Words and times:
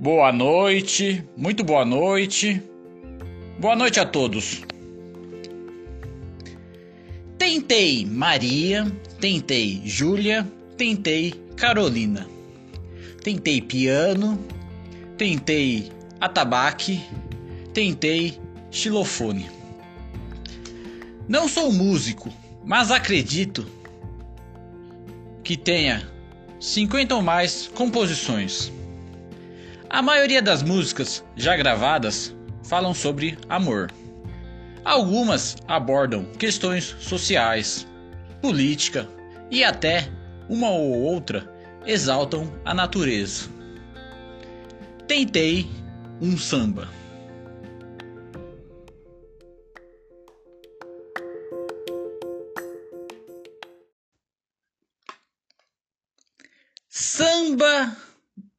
Boa 0.00 0.32
noite, 0.32 1.24
muito 1.36 1.64
boa 1.64 1.84
noite. 1.84 2.62
Boa 3.58 3.74
noite 3.74 3.98
a 3.98 4.06
todos. 4.06 4.62
Tentei 7.36 8.06
Maria, 8.06 8.86
tentei 9.20 9.82
Júlia, 9.84 10.46
tentei 10.76 11.32
Carolina. 11.56 12.28
Tentei 13.24 13.60
piano, 13.60 14.38
tentei 15.16 15.90
atabaque, 16.20 17.02
tentei 17.74 18.38
xilofone. 18.70 19.50
Não 21.26 21.48
sou 21.48 21.72
músico, 21.72 22.32
mas 22.64 22.92
acredito 22.92 23.66
que 25.42 25.56
tenha 25.56 26.08
50 26.60 27.16
ou 27.16 27.20
mais 27.20 27.66
composições. 27.74 28.70
A 29.90 30.02
maioria 30.02 30.42
das 30.42 30.62
músicas 30.62 31.24
já 31.34 31.56
gravadas 31.56 32.36
falam 32.62 32.92
sobre 32.92 33.38
amor. 33.48 33.90
Algumas 34.84 35.56
abordam 35.66 36.26
questões 36.34 36.94
sociais, 37.00 37.86
política 38.42 39.08
e 39.50 39.64
até 39.64 40.06
uma 40.46 40.68
ou 40.68 41.00
outra 41.00 41.50
exaltam 41.86 42.52
a 42.66 42.74
natureza. 42.74 43.48
Tentei 45.06 45.66
um 46.20 46.36
samba. 46.36 46.86
Samba 56.90 57.96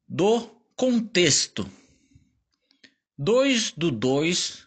do 0.08 0.59
Contexto 0.80 1.70
2 3.18 3.72
do 3.72 3.90
2 3.90 4.66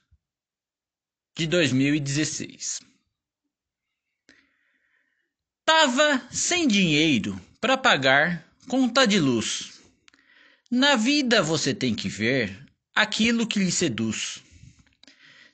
de 1.35 1.47
2016 1.47 2.81
Tava 5.65 6.21
sem 6.29 6.67
dinheiro 6.67 7.41
para 7.59 7.79
pagar 7.79 8.47
conta 8.67 9.07
de 9.07 9.19
luz. 9.19 9.81
Na 10.69 10.95
vida 10.95 11.41
você 11.41 11.73
tem 11.73 11.95
que 11.95 12.09
ver 12.09 12.63
aquilo 12.93 13.47
que 13.47 13.57
lhe 13.57 13.71
seduz. 13.71 14.43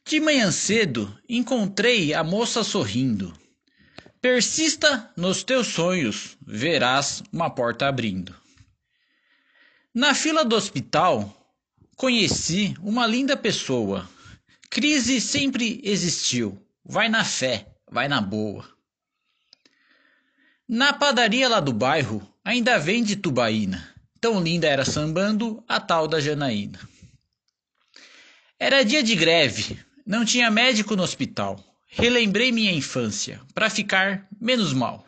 De 0.05 0.19
manhã 0.19 0.51
cedo 0.51 1.17
encontrei 1.29 2.13
a 2.13 2.21
moça 2.21 2.65
sorrindo. 2.65 3.33
Persista 4.21 5.09
nos 5.15 5.41
teus 5.41 5.67
sonhos, 5.67 6.35
verás 6.45 7.23
uma 7.31 7.49
porta 7.49 7.87
abrindo. 7.87 8.35
Na 9.93 10.13
fila 10.13 10.45
do 10.45 10.55
hospital, 10.55 11.57
conheci 11.95 12.75
uma 12.79 13.07
linda 13.07 13.35
pessoa. 13.35 14.07
Crise 14.69 15.19
sempre 15.19 15.81
existiu. 15.83 16.63
Vai 16.85 17.09
na 17.09 17.25
fé, 17.25 17.67
vai 17.89 18.07
na 18.07 18.21
boa. 18.21 18.69
Na 20.67 20.93
padaria 20.93 21.49
lá 21.49 21.59
do 21.59 21.73
bairro, 21.73 22.21
ainda 22.45 22.77
vende 22.77 23.15
tubaína. 23.15 23.95
Tão 24.21 24.39
linda 24.39 24.67
era 24.67 24.85
sambando 24.85 25.63
a 25.67 25.79
tal 25.79 26.07
da 26.07 26.19
Janaína. 26.19 26.79
Era 28.59 28.85
dia 28.85 29.01
de 29.01 29.15
greve, 29.15 29.79
não 30.05 30.23
tinha 30.23 30.51
médico 30.51 30.95
no 30.95 31.01
hospital. 31.01 31.63
Relembrei 31.87 32.51
minha 32.51 32.71
infância, 32.71 33.41
para 33.55 33.71
ficar 33.71 34.27
menos 34.39 34.71
mal. 34.71 35.07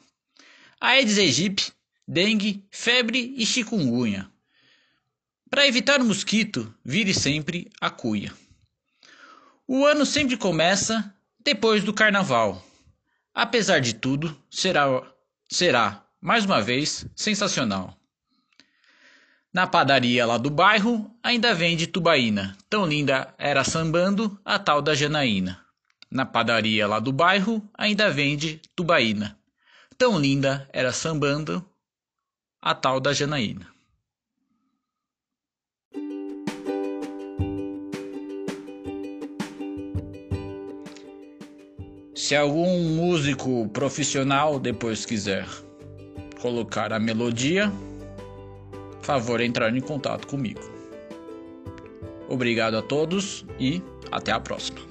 Aedes 0.80 1.20
aegypti, 1.20 1.72
dengue, 2.08 2.66
febre 2.72 3.36
e 3.38 3.46
chikungunya. 3.46 4.31
Para 5.52 5.68
evitar 5.68 6.00
o 6.00 6.06
mosquito, 6.06 6.74
vire 6.82 7.14
sempre 7.14 7.70
a 7.82 7.90
cuia. 7.90 8.34
O 9.68 9.86
ano 9.86 10.06
sempre 10.06 10.38
começa 10.38 11.14
depois 11.44 11.84
do 11.84 11.94
carnaval. 11.94 12.66
Apesar 13.34 13.82
de 13.82 13.94
tudo, 13.94 14.34
será, 14.50 14.86
será 15.50 16.06
mais 16.22 16.46
uma 16.46 16.62
vez 16.62 17.06
sensacional. 17.18 17.98
Na 19.54 19.68
padaria 19.68 20.26
lá 20.26 20.38
do 20.38 20.50
bairro 20.50 21.14
ainda 21.22 21.54
vende 21.54 21.86
tubaína. 21.86 22.58
Tão 22.70 22.86
linda 22.86 23.36
era 23.38 23.66
sambando 23.66 24.40
a 24.46 24.58
tal 24.58 24.82
da 24.82 24.96
Janaína. 24.96 25.60
Na 26.10 26.26
padaria 26.26 26.88
lá 26.88 26.98
do 26.98 27.12
bairro 27.12 27.62
ainda 27.78 28.10
vende 28.10 28.62
tubaína. 28.74 29.38
Tão 29.98 30.18
linda 30.18 30.70
era 30.72 30.94
sambando 30.94 31.62
a 32.62 32.74
tal 32.74 33.02
da 33.02 33.12
Janaína. 33.12 33.68
Se 42.32 42.36
algum 42.38 42.80
músico 42.96 43.68
profissional 43.74 44.58
depois 44.58 45.06
quiser 45.06 45.46
colocar 46.42 46.94
a 46.94 46.98
melodia, 46.98 47.70
favor 49.02 49.42
entrar 49.42 49.76
em 49.76 49.82
contato 49.82 50.26
comigo. 50.28 50.62
Obrigado 52.30 52.78
a 52.78 52.82
todos 52.82 53.46
e 53.60 53.84
até 54.10 54.32
a 54.32 54.40
próxima. 54.40 54.91